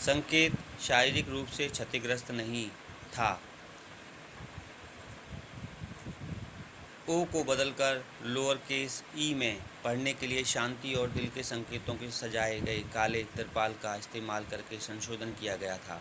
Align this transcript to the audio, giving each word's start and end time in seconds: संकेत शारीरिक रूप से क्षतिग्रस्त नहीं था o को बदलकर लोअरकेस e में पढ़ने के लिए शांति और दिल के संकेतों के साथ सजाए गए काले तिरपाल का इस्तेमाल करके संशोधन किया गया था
संकेत 0.00 0.52
शारीरिक 0.82 1.28
रूप 1.28 1.46
से 1.56 1.66
क्षतिग्रस्त 1.68 2.30
नहीं 2.30 2.64
था 3.12 3.26
o 7.08 7.16
को 7.32 7.42
बदलकर 7.44 8.02
लोअरकेस 8.28 9.00
e 9.18 9.32
में 9.34 9.60
पढ़ने 9.84 10.12
के 10.14 10.26
लिए 10.26 10.44
शांति 10.52 10.94
और 10.96 11.10
दिल 11.12 11.28
के 11.34 11.42
संकेतों 11.44 11.94
के 11.96 12.10
साथ 12.10 12.18
सजाए 12.22 12.60
गए 12.62 12.80
काले 12.94 13.22
तिरपाल 13.36 13.74
का 13.82 13.94
इस्तेमाल 13.96 14.46
करके 14.50 14.78
संशोधन 14.82 15.34
किया 15.34 15.56
गया 15.58 15.76
था 15.80 16.00